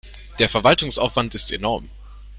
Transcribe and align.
Der 0.39 0.49
Verwaltungsaufwand 0.49 1.35
ist 1.35 1.51
enorm. 1.51 1.87